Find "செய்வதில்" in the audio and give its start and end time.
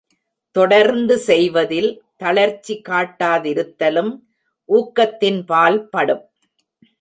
1.19-1.89